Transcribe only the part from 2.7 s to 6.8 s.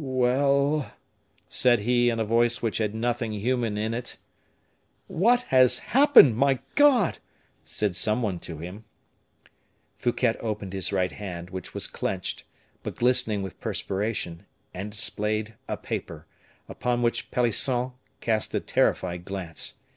had nothing human in it. "What has happened, my